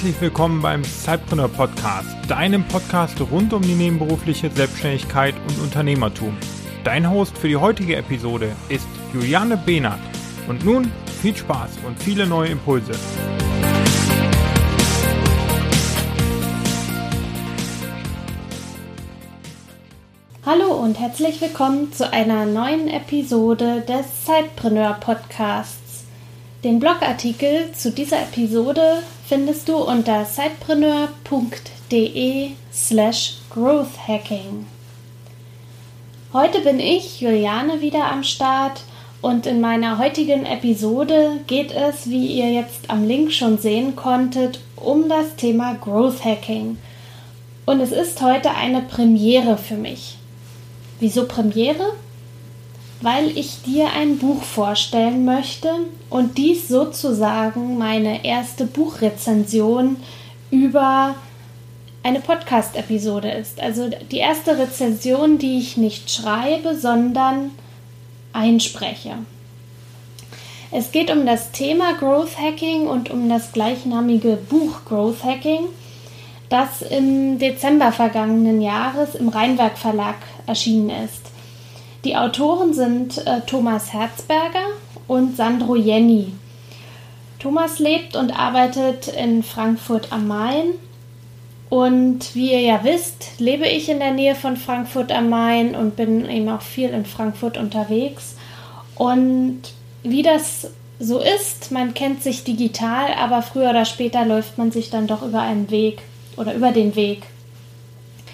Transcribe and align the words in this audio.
herzlich 0.00 0.22
willkommen 0.22 0.62
beim 0.62 0.82
Zeitpreneur 0.82 1.48
Podcast, 1.48 2.08
deinem 2.26 2.66
Podcast 2.66 3.20
rund 3.20 3.52
um 3.52 3.60
die 3.60 3.74
nebenberufliche 3.74 4.50
Selbstständigkeit 4.50 5.34
und 5.46 5.58
Unternehmertum. 5.58 6.34
Dein 6.84 7.10
Host 7.10 7.36
für 7.36 7.48
die 7.48 7.56
heutige 7.58 7.96
Episode 7.96 8.50
ist 8.70 8.86
Juliane 9.12 9.58
Behnert. 9.58 10.00
Und 10.48 10.64
nun 10.64 10.90
viel 11.20 11.36
Spaß 11.36 11.80
und 11.86 12.02
viele 12.02 12.26
neue 12.26 12.48
Impulse. 12.48 12.92
Hallo 20.46 20.76
und 20.82 20.98
herzlich 20.98 21.42
willkommen 21.42 21.92
zu 21.92 22.10
einer 22.10 22.46
neuen 22.46 22.88
Episode 22.88 23.82
des 23.82 24.24
Zeitpreneur 24.24 24.94
Podcasts. 24.94 25.79
Den 26.62 26.78
Blogartikel 26.78 27.72
zu 27.72 27.90
dieser 27.90 28.20
Episode 28.20 29.02
findest 29.26 29.66
du 29.66 29.78
unter 29.78 30.26
sitepreneur.de 30.26 32.50
slash 32.70 33.38
growthhacking. 33.48 34.66
Heute 36.34 36.60
bin 36.60 36.78
ich, 36.78 37.22
Juliane, 37.22 37.80
wieder 37.80 38.12
am 38.12 38.24
Start 38.24 38.82
und 39.22 39.46
in 39.46 39.62
meiner 39.62 39.96
heutigen 39.96 40.44
Episode 40.44 41.40
geht 41.46 41.72
es, 41.72 42.10
wie 42.10 42.26
ihr 42.26 42.52
jetzt 42.52 42.90
am 42.90 43.08
Link 43.08 43.32
schon 43.32 43.56
sehen 43.56 43.96
konntet, 43.96 44.60
um 44.76 45.08
das 45.08 45.36
Thema 45.36 45.76
Growth 45.76 46.22
Hacking. 46.22 46.76
Und 47.64 47.80
es 47.80 47.90
ist 47.90 48.20
heute 48.20 48.50
eine 48.50 48.82
Premiere 48.82 49.56
für 49.56 49.76
mich. 49.76 50.18
Wieso 50.98 51.24
Premiere? 51.24 51.94
Weil 53.00 53.36
ich 53.36 53.62
dir 53.62 53.90
ein 53.92 54.18
Buch 54.18 54.42
vorstellen 54.42 55.24
möchte 55.24 55.70
und 56.10 56.36
dies 56.38 56.68
sozusagen 56.68 57.78
meine 57.78 58.24
erste 58.24 58.66
Buchrezension 58.66 59.96
über 60.50 61.14
eine 62.02 62.20
Podcast-Episode 62.20 63.30
ist. 63.30 63.60
Also 63.60 63.90
die 64.10 64.18
erste 64.18 64.58
Rezension, 64.58 65.38
die 65.38 65.58
ich 65.58 65.76
nicht 65.76 66.10
schreibe, 66.10 66.74
sondern 66.74 67.52
einspreche. 68.32 69.14
Es 70.72 70.92
geht 70.92 71.10
um 71.10 71.26
das 71.26 71.50
Thema 71.50 71.94
Growth 71.94 72.38
Hacking 72.38 72.86
und 72.86 73.10
um 73.10 73.28
das 73.28 73.52
gleichnamige 73.52 74.36
Buch 74.36 74.84
Growth 74.86 75.24
Hacking, 75.24 75.66
das 76.48 76.82
im 76.82 77.38
Dezember 77.38 77.92
vergangenen 77.92 78.60
Jahres 78.60 79.14
im 79.14 79.28
Rheinwerk 79.28 79.76
Verlag 79.78 80.16
erschienen 80.46 80.90
ist. 80.90 81.29
Die 82.04 82.16
Autoren 82.16 82.72
sind 82.72 83.26
äh, 83.26 83.42
Thomas 83.42 83.92
Herzberger 83.92 84.66
und 85.06 85.36
Sandro 85.36 85.76
Jenny. 85.76 86.32
Thomas 87.38 87.78
lebt 87.78 88.16
und 88.16 88.30
arbeitet 88.30 89.08
in 89.08 89.42
Frankfurt 89.42 90.10
am 90.10 90.26
Main. 90.26 90.74
Und 91.68 92.34
wie 92.34 92.52
ihr 92.52 92.60
ja 92.62 92.84
wisst, 92.84 93.38
lebe 93.38 93.66
ich 93.66 93.88
in 93.88 93.98
der 93.98 94.12
Nähe 94.12 94.34
von 94.34 94.56
Frankfurt 94.56 95.12
am 95.12 95.28
Main 95.28 95.74
und 95.74 95.96
bin 95.96 96.28
eben 96.28 96.48
auch 96.48 96.62
viel 96.62 96.88
in 96.88 97.04
Frankfurt 97.04 97.58
unterwegs. 97.58 98.34
Und 98.96 99.60
wie 100.02 100.22
das 100.22 100.70
so 100.98 101.18
ist, 101.18 101.70
man 101.70 101.94
kennt 101.94 102.22
sich 102.22 102.44
digital, 102.44 103.12
aber 103.18 103.42
früher 103.42 103.70
oder 103.70 103.84
später 103.84 104.24
läuft 104.24 104.58
man 104.58 104.72
sich 104.72 104.90
dann 104.90 105.06
doch 105.06 105.22
über 105.22 105.42
einen 105.42 105.70
Weg 105.70 106.02
oder 106.36 106.54
über 106.54 106.72
den 106.72 106.96
Weg. 106.96 107.22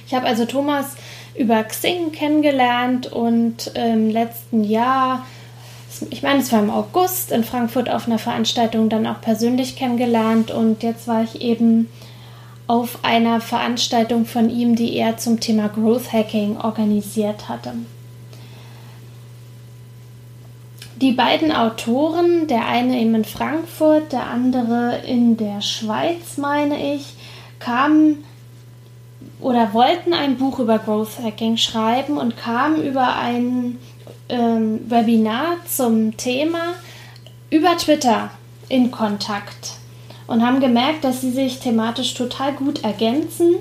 Ich 0.06 0.14
habe 0.14 0.26
also 0.26 0.44
Thomas 0.44 0.96
über 1.38 1.62
Xing 1.64 2.12
kennengelernt 2.12 3.12
und 3.12 3.72
im 3.74 4.10
letzten 4.10 4.64
Jahr, 4.64 5.26
ich 6.10 6.22
meine, 6.22 6.40
es 6.40 6.52
war 6.52 6.60
im 6.60 6.70
August 6.70 7.32
in 7.32 7.44
Frankfurt 7.44 7.88
auf 7.90 8.06
einer 8.06 8.18
Veranstaltung 8.18 8.88
dann 8.88 9.06
auch 9.06 9.20
persönlich 9.20 9.76
kennengelernt 9.76 10.50
und 10.50 10.82
jetzt 10.82 11.08
war 11.08 11.22
ich 11.22 11.40
eben 11.40 11.88
auf 12.66 13.04
einer 13.04 13.40
Veranstaltung 13.40 14.26
von 14.26 14.50
ihm, 14.50 14.74
die 14.74 14.96
er 14.96 15.18
zum 15.18 15.40
Thema 15.40 15.68
Growth 15.68 16.12
Hacking 16.12 16.56
organisiert 16.56 17.48
hatte. 17.48 17.72
Die 21.00 21.12
beiden 21.12 21.52
Autoren, 21.52 22.46
der 22.48 22.66
eine 22.66 22.98
eben 22.98 23.14
in 23.14 23.24
Frankfurt, 23.24 24.12
der 24.12 24.28
andere 24.28 25.02
in 25.06 25.36
der 25.36 25.60
Schweiz, 25.60 26.38
meine 26.38 26.94
ich, 26.94 27.14
kamen 27.58 28.24
oder 29.40 29.72
wollten 29.72 30.12
ein 30.14 30.36
Buch 30.36 30.58
über 30.58 30.78
Growth 30.78 31.18
Hacking 31.22 31.56
schreiben 31.56 32.18
und 32.18 32.36
kamen 32.36 32.82
über 32.82 33.16
ein 33.16 33.78
ähm, 34.28 34.90
Webinar 34.90 35.56
zum 35.66 36.16
Thema 36.16 36.74
über 37.50 37.76
Twitter 37.76 38.30
in 38.68 38.90
Kontakt 38.90 39.74
und 40.26 40.44
haben 40.44 40.60
gemerkt, 40.60 41.04
dass 41.04 41.20
sie 41.20 41.30
sich 41.30 41.60
thematisch 41.60 42.14
total 42.14 42.52
gut 42.52 42.82
ergänzen 42.82 43.56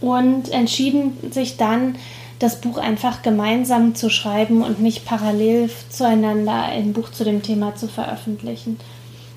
und 0.00 0.50
entschieden 0.50 1.32
sich 1.32 1.56
dann, 1.56 1.96
das 2.38 2.60
Buch 2.60 2.76
einfach 2.76 3.22
gemeinsam 3.22 3.94
zu 3.94 4.10
schreiben 4.10 4.62
und 4.62 4.80
nicht 4.80 5.04
parallel 5.04 5.70
zueinander 5.90 6.64
ein 6.64 6.92
Buch 6.92 7.12
zu 7.12 7.22
dem 7.22 7.40
Thema 7.40 7.76
zu 7.76 7.86
veröffentlichen. 7.86 8.80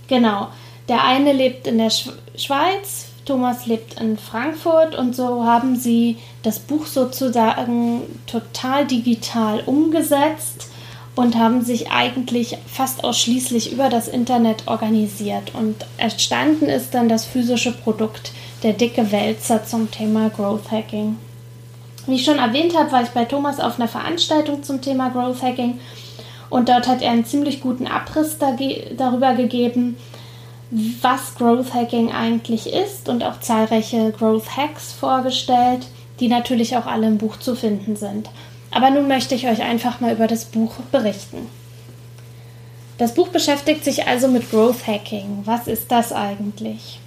Genau. 0.07 0.47
Der 0.89 1.03
eine 1.03 1.31
lebt 1.31 1.67
in 1.67 1.77
der 1.77 1.91
Schweiz, 1.91 3.07
Thomas 3.25 3.65
lebt 3.65 3.99
in 3.99 4.17
Frankfurt 4.17 4.95
und 4.95 5.15
so 5.15 5.43
haben 5.45 5.75
sie 5.75 6.17
das 6.43 6.59
Buch 6.59 6.85
sozusagen 6.85 8.03
total 8.27 8.85
digital 8.85 9.61
umgesetzt 9.65 10.69
und 11.15 11.35
haben 11.35 11.63
sich 11.63 11.91
eigentlich 11.91 12.57
fast 12.67 13.03
ausschließlich 13.03 13.71
über 13.71 13.89
das 13.89 14.07
Internet 14.07 14.67
organisiert. 14.67 15.55
Und 15.55 15.75
entstanden 15.97 16.65
ist 16.65 16.93
dann 16.93 17.09
das 17.09 17.25
physische 17.25 17.71
Produkt, 17.71 18.31
der 18.63 18.73
dicke 18.73 19.11
Wälzer 19.11 19.65
zum 19.65 19.89
Thema 19.89 20.29
Growth 20.29 20.69
Hacking. 20.71 21.17
Wie 22.05 22.15
ich 22.15 22.25
schon 22.25 22.37
erwähnt 22.37 22.77
habe, 22.77 22.91
war 22.91 23.01
ich 23.01 23.09
bei 23.09 23.25
Thomas 23.25 23.59
auf 23.59 23.79
einer 23.79 23.87
Veranstaltung 23.87 24.61
zum 24.61 24.81
Thema 24.81 25.09
Growth 25.09 25.41
Hacking 25.41 25.79
und 26.49 26.69
dort 26.69 26.87
hat 26.87 27.01
er 27.01 27.11
einen 27.11 27.25
ziemlich 27.25 27.61
guten 27.61 27.87
Abriss 27.87 28.37
darüber 28.37 29.33
gegeben, 29.33 29.97
was 31.01 31.35
Growth 31.35 31.73
Hacking 31.73 32.11
eigentlich 32.11 32.67
ist 32.73 33.07
und 33.07 33.23
auch 33.23 33.39
zahlreiche 33.39 34.11
Growth 34.11 34.57
Hacks 34.57 34.91
vorgestellt, 34.91 35.87
die 36.19 36.27
natürlich 36.27 36.75
auch 36.75 36.85
alle 36.85 37.07
im 37.07 37.17
Buch 37.17 37.37
zu 37.37 37.55
finden 37.55 37.95
sind. 37.95 38.29
Aber 38.71 38.89
nun 38.89 39.07
möchte 39.07 39.35
ich 39.35 39.47
euch 39.47 39.61
einfach 39.61 40.01
mal 40.01 40.13
über 40.13 40.27
das 40.27 40.45
Buch 40.45 40.73
berichten. 40.91 41.47
Das 42.97 43.13
Buch 43.13 43.29
beschäftigt 43.29 43.85
sich 43.85 44.07
also 44.07 44.27
mit 44.27 44.51
Growth 44.51 44.85
Hacking. 44.85 45.43
Was 45.45 45.67
ist 45.67 45.91
das 45.91 46.11
eigentlich? 46.11 46.99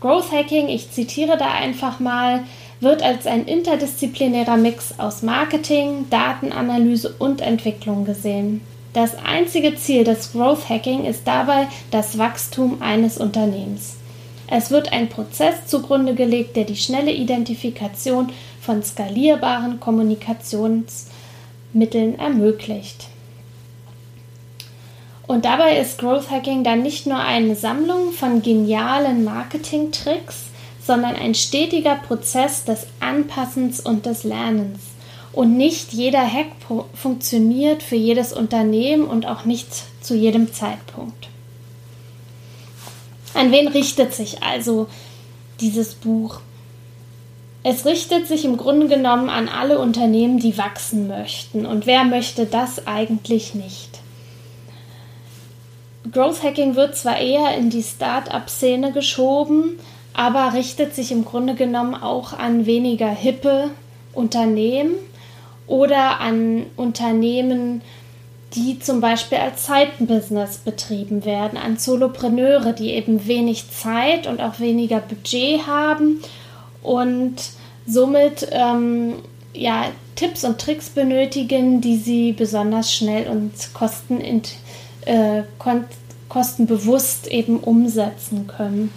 Growth 0.00 0.30
Hacking, 0.30 0.68
ich 0.68 0.92
zitiere 0.92 1.36
da 1.36 1.50
einfach 1.50 1.98
mal, 1.98 2.44
wird 2.78 3.02
als 3.02 3.26
ein 3.26 3.46
interdisziplinärer 3.46 4.56
Mix 4.56 5.00
aus 5.00 5.22
Marketing, 5.22 6.06
Datenanalyse 6.10 7.12
und 7.18 7.40
Entwicklung 7.40 8.04
gesehen. 8.04 8.60
Das 8.98 9.14
einzige 9.14 9.74
Ziel 9.76 10.02
des 10.02 10.32
Growth 10.32 10.68
Hacking 10.68 11.04
ist 11.04 11.22
dabei 11.24 11.68
das 11.92 12.18
Wachstum 12.18 12.82
eines 12.82 13.16
Unternehmens. 13.16 13.94
Es 14.48 14.72
wird 14.72 14.92
ein 14.92 15.08
Prozess 15.08 15.66
zugrunde 15.66 16.16
gelegt, 16.16 16.56
der 16.56 16.64
die 16.64 16.74
schnelle 16.74 17.12
Identifikation 17.12 18.30
von 18.60 18.82
skalierbaren 18.82 19.78
Kommunikationsmitteln 19.78 22.18
ermöglicht. 22.18 23.06
Und 25.28 25.44
dabei 25.44 25.78
ist 25.78 26.00
Growth 26.00 26.32
Hacking 26.32 26.64
dann 26.64 26.82
nicht 26.82 27.06
nur 27.06 27.20
eine 27.20 27.54
Sammlung 27.54 28.10
von 28.10 28.42
genialen 28.42 29.22
Marketing-Tricks, 29.22 30.46
sondern 30.84 31.14
ein 31.14 31.36
stetiger 31.36 31.94
Prozess 31.94 32.64
des 32.64 32.88
Anpassens 32.98 33.78
und 33.78 34.06
des 34.06 34.24
Lernens. 34.24 34.87
Und 35.38 35.56
nicht 35.56 35.92
jeder 35.92 36.26
Hack 36.26 36.48
funktioniert 36.94 37.84
für 37.84 37.94
jedes 37.94 38.32
Unternehmen 38.32 39.04
und 39.04 39.24
auch 39.24 39.44
nicht 39.44 39.68
zu 40.00 40.16
jedem 40.16 40.52
Zeitpunkt. 40.52 41.28
An 43.34 43.52
wen 43.52 43.68
richtet 43.68 44.12
sich 44.12 44.42
also 44.42 44.88
dieses 45.60 45.94
Buch? 45.94 46.40
Es 47.62 47.86
richtet 47.86 48.26
sich 48.26 48.44
im 48.44 48.56
Grunde 48.56 48.88
genommen 48.88 49.30
an 49.30 49.48
alle 49.48 49.78
Unternehmen, 49.78 50.40
die 50.40 50.58
wachsen 50.58 51.06
möchten. 51.06 51.66
Und 51.66 51.86
wer 51.86 52.02
möchte 52.02 52.44
das 52.44 52.88
eigentlich 52.88 53.54
nicht? 53.54 54.00
Growth 56.10 56.42
Hacking 56.42 56.74
wird 56.74 56.96
zwar 56.96 57.18
eher 57.18 57.56
in 57.56 57.70
die 57.70 57.84
Start-up-Szene 57.84 58.90
geschoben, 58.90 59.78
aber 60.14 60.54
richtet 60.54 60.96
sich 60.96 61.12
im 61.12 61.24
Grunde 61.24 61.54
genommen 61.54 61.94
auch 61.94 62.32
an 62.32 62.66
weniger 62.66 63.10
hippe 63.10 63.70
Unternehmen 64.14 64.94
oder 65.68 66.20
an 66.20 66.66
Unternehmen, 66.76 67.82
die 68.54 68.78
zum 68.78 69.00
Beispiel 69.00 69.38
als 69.38 69.64
Zeitenbusiness 69.64 70.58
betrieben 70.58 71.24
werden, 71.24 71.58
an 71.58 71.76
Solopreneure, 71.76 72.72
die 72.72 72.90
eben 72.90 73.26
wenig 73.26 73.70
Zeit 73.70 74.26
und 74.26 74.40
auch 74.40 74.58
weniger 74.58 75.00
Budget 75.00 75.66
haben 75.66 76.20
und 76.82 77.36
somit 77.86 78.48
ähm, 78.50 79.16
ja, 79.52 79.86
Tipps 80.16 80.44
und 80.44 80.58
Tricks 80.58 80.88
benötigen, 80.88 81.80
die 81.80 81.96
sie 81.96 82.32
besonders 82.32 82.92
schnell 82.92 83.28
und 83.28 83.52
kosten, 83.74 84.20
äh, 85.04 85.42
kostenbewusst 86.28 87.26
eben 87.28 87.58
umsetzen 87.60 88.46
können. 88.46 88.92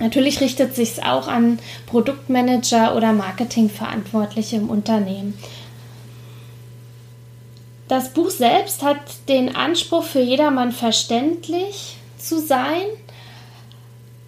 Natürlich 0.00 0.40
richtet 0.40 0.74
sich 0.74 0.92
es 0.92 1.02
auch 1.02 1.28
an 1.28 1.58
Produktmanager 1.86 2.96
oder 2.96 3.12
Marketingverantwortliche 3.12 4.56
im 4.56 4.68
Unternehmen. 4.68 5.34
Das 7.88 8.10
Buch 8.14 8.30
selbst 8.30 8.82
hat 8.82 8.96
den 9.28 9.54
Anspruch, 9.56 10.04
für 10.04 10.20
jedermann 10.20 10.72
verständlich 10.72 11.96
zu 12.18 12.40
sein. 12.40 12.82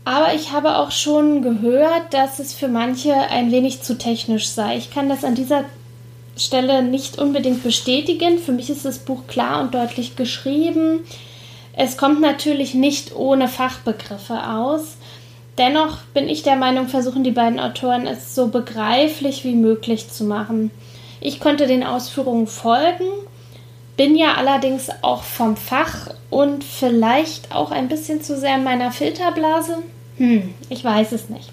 Aber 0.04 0.34
ich 0.34 0.52
habe 0.52 0.76
auch 0.76 0.90
schon 0.90 1.42
gehört, 1.42 2.12
dass 2.12 2.38
es 2.38 2.52
für 2.52 2.68
manche 2.68 3.14
ein 3.14 3.50
wenig 3.50 3.82
zu 3.82 3.98
technisch 3.98 4.48
sei. 4.48 4.76
Ich 4.76 4.90
kann 4.90 5.08
das 5.08 5.24
an 5.24 5.34
dieser 5.34 5.64
Stelle 6.36 6.82
nicht 6.82 7.18
unbedingt 7.18 7.62
bestätigen. 7.62 8.38
Für 8.38 8.52
mich 8.52 8.70
ist 8.70 8.84
das 8.84 8.98
Buch 8.98 9.26
klar 9.26 9.62
und 9.62 9.74
deutlich 9.74 10.16
geschrieben. 10.16 11.00
Es 11.72 11.96
kommt 11.96 12.20
natürlich 12.20 12.74
nicht 12.74 13.16
ohne 13.16 13.48
Fachbegriffe 13.48 14.48
aus. 14.48 14.96
Dennoch 15.58 15.98
bin 16.12 16.28
ich 16.28 16.42
der 16.42 16.56
Meinung, 16.56 16.88
versuchen 16.88 17.24
die 17.24 17.30
beiden 17.30 17.58
Autoren 17.58 18.06
es 18.06 18.34
so 18.34 18.48
begreiflich 18.48 19.44
wie 19.44 19.54
möglich 19.54 20.10
zu 20.10 20.24
machen. 20.24 20.70
Ich 21.20 21.40
konnte 21.40 21.66
den 21.66 21.82
Ausführungen 21.82 22.46
folgen, 22.46 23.06
bin 23.96 24.16
ja 24.16 24.34
allerdings 24.34 24.90
auch 25.02 25.22
vom 25.22 25.56
Fach 25.56 26.08
und 26.30 26.64
vielleicht 26.64 27.54
auch 27.54 27.70
ein 27.70 27.88
bisschen 27.88 28.22
zu 28.22 28.38
sehr 28.38 28.56
in 28.56 28.64
meiner 28.64 28.92
Filterblase. 28.92 29.78
Hm, 30.18 30.54
ich 30.68 30.84
weiß 30.84 31.12
es 31.12 31.28
nicht. 31.28 31.50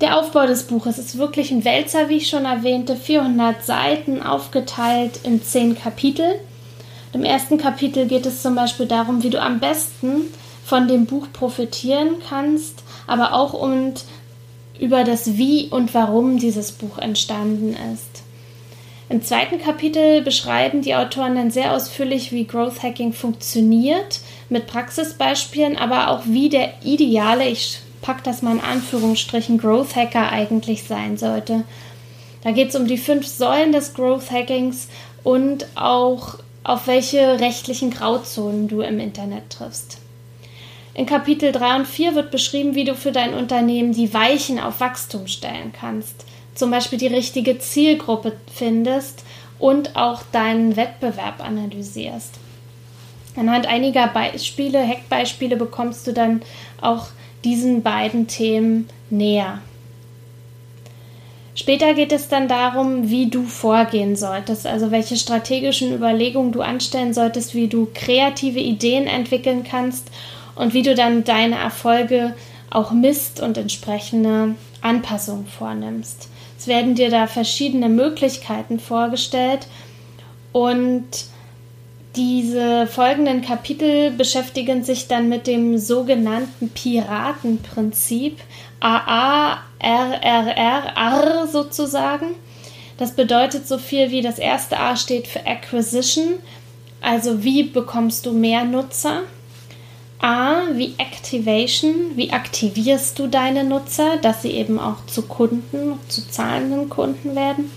Der 0.00 0.18
Aufbau 0.18 0.46
des 0.46 0.64
Buches 0.64 0.98
ist 0.98 1.16
wirklich 1.16 1.50
ein 1.50 1.64
Wälzer, 1.64 2.08
wie 2.08 2.18
ich 2.18 2.28
schon 2.28 2.44
erwähnte, 2.44 2.96
400 2.96 3.64
Seiten 3.64 4.22
aufgeteilt 4.22 5.20
in 5.22 5.42
10 5.42 5.78
Kapitel. 5.78 6.34
Im 7.14 7.24
ersten 7.24 7.56
Kapitel 7.56 8.06
geht 8.06 8.26
es 8.26 8.42
zum 8.42 8.54
Beispiel 8.54 8.86
darum, 8.86 9.22
wie 9.22 9.30
du 9.30 9.40
am 9.40 9.58
besten 9.58 10.26
von 10.66 10.86
dem 10.86 11.06
Buch 11.06 11.28
profitieren 11.32 12.16
kannst, 12.28 12.82
aber 13.06 13.32
auch 13.32 13.54
um 13.54 13.94
über 14.78 15.04
das 15.04 15.38
Wie 15.38 15.68
und 15.68 15.94
Warum 15.94 16.38
dieses 16.38 16.72
Buch 16.72 16.98
entstanden 16.98 17.74
ist. 17.94 18.25
Im 19.08 19.22
zweiten 19.22 19.60
Kapitel 19.60 20.22
beschreiben 20.22 20.82
die 20.82 20.96
Autoren 20.96 21.36
dann 21.36 21.50
sehr 21.52 21.72
ausführlich, 21.72 22.32
wie 22.32 22.44
Growth 22.44 22.82
Hacking 22.82 23.12
funktioniert, 23.12 24.20
mit 24.48 24.66
Praxisbeispielen, 24.66 25.76
aber 25.76 26.10
auch 26.10 26.22
wie 26.24 26.48
der 26.48 26.74
ideale, 26.82 27.48
ich 27.48 27.78
packe 28.02 28.22
das 28.24 28.42
mal 28.42 28.52
in 28.52 28.60
Anführungsstrichen, 28.60 29.58
Growth 29.58 29.94
Hacker 29.94 30.30
eigentlich 30.32 30.84
sein 30.84 31.16
sollte. 31.18 31.64
Da 32.42 32.50
geht 32.50 32.70
es 32.70 32.76
um 32.76 32.86
die 32.88 32.98
fünf 32.98 33.26
Säulen 33.26 33.72
des 33.72 33.94
Growth 33.94 34.30
Hackings 34.30 34.88
und 35.22 35.66
auch 35.76 36.38
auf 36.64 36.88
welche 36.88 37.38
rechtlichen 37.38 37.90
Grauzonen 37.90 38.66
du 38.66 38.80
im 38.80 38.98
Internet 38.98 39.50
triffst. 39.50 39.98
In 40.94 41.06
Kapitel 41.06 41.52
3 41.52 41.76
und 41.76 41.86
4 41.86 42.14
wird 42.14 42.30
beschrieben, 42.30 42.74
wie 42.74 42.84
du 42.84 42.94
für 42.94 43.12
dein 43.12 43.34
Unternehmen 43.34 43.92
die 43.92 44.12
Weichen 44.14 44.58
auf 44.58 44.80
Wachstum 44.80 45.26
stellen 45.26 45.72
kannst. 45.78 46.24
Zum 46.56 46.70
Beispiel 46.70 46.98
die 46.98 47.06
richtige 47.06 47.58
Zielgruppe 47.58 48.32
findest 48.52 49.22
und 49.58 49.94
auch 49.94 50.22
deinen 50.32 50.76
Wettbewerb 50.76 51.40
analysierst. 51.44 52.34
Anhand 53.36 53.66
einiger 53.66 54.08
Beispiele, 54.08 54.86
Hackbeispiele 54.86 55.56
bekommst 55.56 56.06
du 56.06 56.12
dann 56.12 56.40
auch 56.80 57.08
diesen 57.44 57.82
beiden 57.82 58.26
Themen 58.26 58.88
näher. 59.10 59.60
Später 61.54 61.94
geht 61.94 62.12
es 62.12 62.28
dann 62.28 62.48
darum, 62.48 63.10
wie 63.10 63.28
du 63.28 63.44
vorgehen 63.44 64.16
solltest, 64.16 64.66
also 64.66 64.90
welche 64.90 65.16
strategischen 65.16 65.94
Überlegungen 65.94 66.52
du 66.52 66.62
anstellen 66.62 67.14
solltest, 67.14 67.54
wie 67.54 67.68
du 67.68 67.88
kreative 67.92 68.60
Ideen 68.60 69.06
entwickeln 69.06 69.64
kannst 69.64 70.10
und 70.54 70.72
wie 70.72 70.82
du 70.82 70.94
dann 70.94 71.24
deine 71.24 71.56
Erfolge 71.56 72.34
auch 72.70 72.92
misst 72.92 73.40
und 73.40 73.58
entsprechende 73.58 74.54
Anpassungen 74.80 75.46
vornimmst. 75.46 76.28
Es 76.58 76.66
werden 76.66 76.94
dir 76.94 77.10
da 77.10 77.26
verschiedene 77.26 77.88
Möglichkeiten 77.88 78.78
vorgestellt 78.80 79.66
und 80.52 81.06
diese 82.16 82.86
folgenden 82.86 83.42
Kapitel 83.42 84.10
beschäftigen 84.10 84.82
sich 84.82 85.06
dann 85.06 85.28
mit 85.28 85.46
dem 85.46 85.76
sogenannten 85.76 86.70
Piratenprinzip 86.70 88.38
AARRRR 88.80 89.76
sozusagen. 91.46 92.28
Das 92.96 93.12
bedeutet 93.12 93.68
so 93.68 93.76
viel 93.76 94.10
wie 94.10 94.22
das 94.22 94.38
erste 94.38 94.80
A 94.80 94.96
steht 94.96 95.26
für 95.26 95.46
Acquisition, 95.46 96.36
also 97.02 97.44
wie 97.44 97.64
bekommst 97.64 98.24
du 98.24 98.32
mehr 98.32 98.64
Nutzer? 98.64 99.24
A 100.18 100.62
wie 100.72 100.94
Activation, 100.98 102.16
wie 102.16 102.32
aktivierst 102.32 103.18
du 103.18 103.26
deine 103.26 103.64
Nutzer, 103.64 104.16
dass 104.16 104.42
sie 104.42 104.52
eben 104.52 104.78
auch 104.78 105.06
zu 105.06 105.22
Kunden, 105.22 105.98
zu 106.08 106.28
zahlenden 106.28 106.88
Kunden 106.88 107.36
werden. 107.36 107.70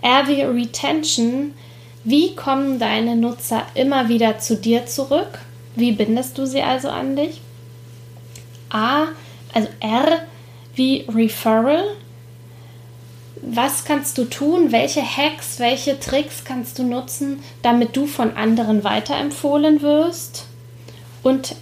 R 0.00 0.26
wie 0.26 0.42
Retention, 0.42 1.54
wie 2.04 2.34
kommen 2.34 2.78
deine 2.78 3.14
Nutzer 3.14 3.64
immer 3.74 4.08
wieder 4.08 4.38
zu 4.38 4.56
dir 4.56 4.86
zurück? 4.86 5.38
Wie 5.76 5.92
bindest 5.92 6.38
du 6.38 6.46
sie 6.46 6.62
also 6.62 6.88
an 6.88 7.14
dich? 7.14 7.40
A, 8.70 9.08
also 9.52 9.68
R 9.80 10.22
wie 10.74 11.04
Referral. 11.08 11.84
Was 13.42 13.84
kannst 13.84 14.18
du 14.18 14.24
tun? 14.24 14.72
Welche 14.72 15.02
Hacks, 15.02 15.58
welche 15.58 15.98
Tricks 15.98 16.44
kannst 16.44 16.78
du 16.78 16.84
nutzen, 16.84 17.42
damit 17.62 17.96
du 17.96 18.06
von 18.06 18.36
anderen 18.36 18.82
weiterempfohlen 18.84 19.82
wirst? 19.82 20.46
Und 21.22 21.54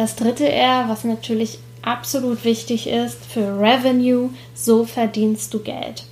das 0.00 0.16
dritte 0.16 0.50
R, 0.50 0.88
was 0.88 1.04
natürlich 1.04 1.58
absolut 1.82 2.44
wichtig 2.44 2.86
ist, 2.86 3.18
für 3.26 3.60
Revenue, 3.60 4.30
so 4.54 4.86
verdienst 4.86 5.52
du 5.52 5.58
Geld. 5.58 6.04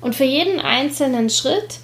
Und 0.00 0.14
für 0.14 0.24
jeden 0.24 0.60
einzelnen 0.60 1.28
Schritt 1.28 1.80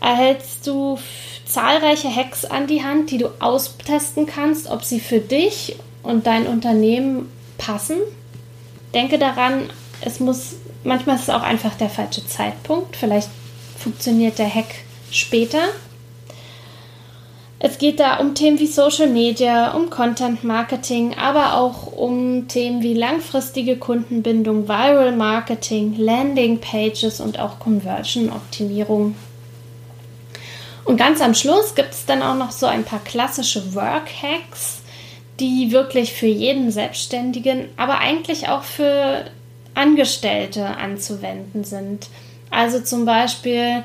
erhältst 0.00 0.66
du 0.66 0.98
zahlreiche 1.44 2.14
Hacks 2.14 2.46
an 2.46 2.66
die 2.66 2.82
Hand, 2.82 3.10
die 3.10 3.18
du 3.18 3.28
austesten 3.40 4.24
kannst, 4.24 4.70
ob 4.70 4.84
sie 4.84 5.00
für 5.00 5.20
dich 5.20 5.76
und 6.02 6.26
dein 6.26 6.46
Unternehmen 6.46 7.30
passen. 7.58 7.98
Denke 8.94 9.18
daran, 9.18 9.68
es 10.00 10.18
muss 10.18 10.56
manchmal 10.82 11.16
ist 11.16 11.22
es 11.24 11.30
auch 11.30 11.42
einfach 11.42 11.74
der 11.74 11.90
falsche 11.90 12.26
Zeitpunkt. 12.26 12.96
Vielleicht 12.96 13.28
funktioniert 13.78 14.38
der 14.38 14.52
Hack 14.52 14.76
später 15.10 15.68
es 17.58 17.78
geht 17.78 18.00
da 18.00 18.16
um 18.18 18.34
Themen 18.34 18.58
wie 18.58 18.66
Social 18.66 19.08
Media, 19.08 19.72
um 19.72 19.88
Content 19.88 20.44
Marketing, 20.44 21.16
aber 21.16 21.54
auch 21.54 21.86
um 21.86 22.48
Themen 22.48 22.82
wie 22.82 22.92
langfristige 22.92 23.76
Kundenbindung, 23.76 24.68
Viral 24.68 25.12
Marketing, 25.12 25.96
Landing 25.96 26.60
Pages 26.60 27.20
und 27.20 27.38
auch 27.38 27.58
Conversion 27.58 28.30
Optimierung. 28.30 29.16
Und 30.84 30.98
ganz 30.98 31.20
am 31.20 31.34
Schluss 31.34 31.74
gibt 31.74 31.92
es 31.92 32.04
dann 32.04 32.22
auch 32.22 32.36
noch 32.36 32.52
so 32.52 32.66
ein 32.66 32.84
paar 32.84 33.00
klassische 33.02 33.74
Work 33.74 34.08
Hacks, 34.22 34.80
die 35.40 35.72
wirklich 35.72 36.12
für 36.12 36.26
jeden 36.26 36.70
Selbstständigen, 36.70 37.68
aber 37.76 37.98
eigentlich 37.98 38.48
auch 38.48 38.62
für 38.62 39.24
Angestellte 39.74 40.64
anzuwenden 40.64 41.64
sind. 41.64 42.08
Also 42.50 42.80
zum 42.80 43.04
Beispiel 43.04 43.82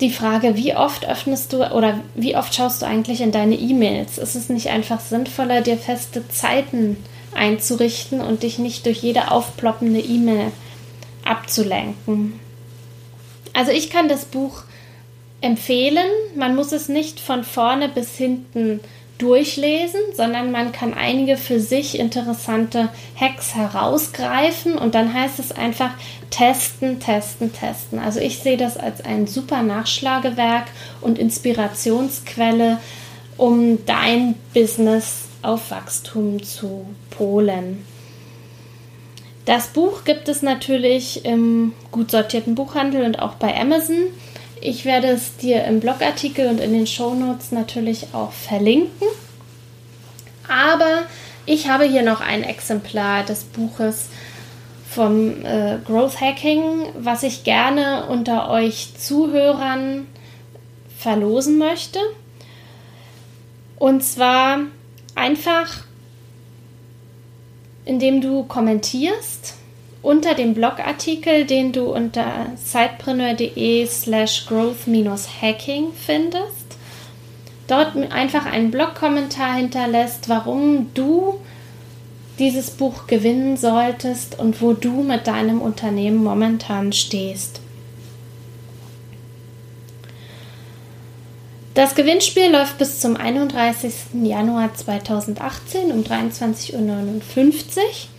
die 0.00 0.10
Frage, 0.10 0.56
wie 0.56 0.74
oft 0.74 1.06
öffnest 1.06 1.52
du 1.52 1.64
oder 1.72 2.00
wie 2.14 2.36
oft 2.36 2.54
schaust 2.54 2.82
du 2.82 2.86
eigentlich 2.86 3.20
in 3.20 3.32
deine 3.32 3.54
E-Mails? 3.54 4.18
Ist 4.18 4.34
es 4.34 4.48
nicht 4.48 4.68
einfach 4.68 5.00
sinnvoller, 5.00 5.62
dir 5.62 5.78
feste 5.78 6.28
Zeiten 6.28 6.96
einzurichten 7.34 8.20
und 8.20 8.42
dich 8.42 8.58
nicht 8.58 8.84
durch 8.86 8.98
jede 8.98 9.30
aufploppende 9.30 10.00
E-Mail 10.00 10.52
abzulenken? 11.24 12.38
Also 13.54 13.72
ich 13.72 13.88
kann 13.88 14.08
das 14.08 14.26
Buch 14.26 14.64
empfehlen. 15.40 16.08
Man 16.34 16.54
muss 16.54 16.72
es 16.72 16.88
nicht 16.88 17.18
von 17.20 17.42
vorne 17.42 17.88
bis 17.88 18.16
hinten 18.16 18.80
durchlesen, 19.18 20.00
sondern 20.14 20.52
man 20.52 20.72
kann 20.72 20.92
einige 20.92 21.36
für 21.36 21.60
sich 21.60 21.98
interessante 21.98 22.90
Hacks 23.18 23.54
herausgreifen 23.54 24.76
und 24.76 24.94
dann 24.94 25.12
heißt 25.12 25.38
es 25.38 25.52
einfach 25.52 25.90
testen, 26.30 27.00
testen, 27.00 27.52
testen. 27.52 27.98
Also 27.98 28.20
ich 28.20 28.38
sehe 28.38 28.56
das 28.56 28.76
als 28.76 29.00
ein 29.00 29.26
super 29.26 29.62
Nachschlagewerk 29.62 30.66
und 31.00 31.18
Inspirationsquelle, 31.18 32.78
um 33.36 33.84
dein 33.86 34.34
Business 34.52 35.24
auf 35.42 35.70
Wachstum 35.70 36.42
zu 36.42 36.86
polen. 37.10 37.84
Das 39.46 39.68
Buch 39.68 40.04
gibt 40.04 40.28
es 40.28 40.42
natürlich 40.42 41.24
im 41.24 41.72
gut 41.92 42.10
sortierten 42.10 42.56
Buchhandel 42.56 43.04
und 43.04 43.20
auch 43.20 43.34
bei 43.34 43.58
Amazon. 43.58 44.08
Ich 44.68 44.84
werde 44.84 45.06
es 45.06 45.36
dir 45.36 45.62
im 45.62 45.78
Blogartikel 45.78 46.48
und 46.48 46.58
in 46.58 46.72
den 46.72 46.88
Shownotes 46.88 47.52
natürlich 47.52 48.08
auch 48.12 48.32
verlinken. 48.32 49.06
Aber 50.48 51.04
ich 51.44 51.68
habe 51.68 51.84
hier 51.84 52.02
noch 52.02 52.20
ein 52.20 52.42
Exemplar 52.42 53.22
des 53.22 53.44
Buches 53.44 54.08
vom 54.90 55.44
äh, 55.44 55.78
Growth 55.86 56.20
Hacking, 56.20 56.86
was 56.98 57.22
ich 57.22 57.44
gerne 57.44 58.06
unter 58.06 58.50
euch 58.50 58.88
Zuhörern 58.98 60.08
verlosen 60.98 61.58
möchte. 61.58 62.00
Und 63.78 64.02
zwar 64.02 64.58
einfach, 65.14 65.84
indem 67.84 68.20
du 68.20 68.42
kommentierst 68.42 69.54
unter 70.06 70.34
dem 70.34 70.54
Blogartikel, 70.54 71.46
den 71.46 71.72
du 71.72 71.92
unter 71.92 72.46
sidepreneur.de 72.56 73.84
slash 73.86 74.46
growth-hacking 74.46 75.86
findest. 75.94 76.78
Dort 77.66 77.96
einfach 78.12 78.46
einen 78.46 78.70
Blogkommentar 78.70 79.56
hinterlässt, 79.56 80.28
warum 80.28 80.94
du 80.94 81.40
dieses 82.38 82.70
Buch 82.70 83.08
gewinnen 83.08 83.56
solltest 83.56 84.38
und 84.38 84.62
wo 84.62 84.74
du 84.74 85.02
mit 85.02 85.26
deinem 85.26 85.60
Unternehmen 85.60 86.22
momentan 86.22 86.92
stehst. 86.92 87.60
Das 91.74 91.96
Gewinnspiel 91.96 92.52
läuft 92.52 92.78
bis 92.78 93.00
zum 93.00 93.16
31. 93.16 93.92
Januar 94.22 94.72
2018 94.72 95.90
um 95.90 96.04
23.59 96.04 96.74
Uhr 96.74 98.15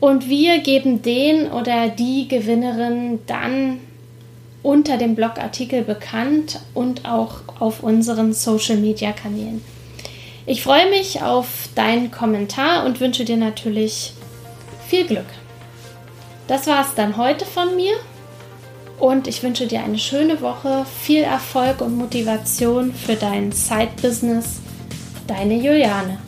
und 0.00 0.28
wir 0.28 0.58
geben 0.60 1.02
den 1.02 1.52
oder 1.52 1.88
die 1.88 2.26
Gewinnerin 2.26 3.20
dann 3.26 3.80
unter 4.62 4.96
dem 4.96 5.14
Blogartikel 5.14 5.82
bekannt 5.82 6.60
und 6.74 7.06
auch 7.06 7.42
auf 7.60 7.82
unseren 7.82 8.32
Social-Media-Kanälen. 8.32 9.62
Ich 10.46 10.62
freue 10.62 10.90
mich 10.90 11.22
auf 11.22 11.68
deinen 11.74 12.10
Kommentar 12.10 12.84
und 12.84 13.00
wünsche 13.00 13.24
dir 13.24 13.36
natürlich 13.36 14.12
viel 14.88 15.06
Glück. 15.06 15.26
Das 16.48 16.66
war 16.66 16.82
es 16.82 16.94
dann 16.94 17.16
heute 17.16 17.44
von 17.44 17.76
mir 17.76 17.92
und 18.98 19.28
ich 19.28 19.42
wünsche 19.42 19.66
dir 19.66 19.82
eine 19.82 19.98
schöne 19.98 20.40
Woche, 20.40 20.84
viel 21.02 21.22
Erfolg 21.22 21.80
und 21.80 21.96
Motivation 21.96 22.92
für 22.92 23.14
dein 23.14 23.52
Side-Business. 23.52 24.60
Deine 25.26 25.54
Juliane. 25.54 26.18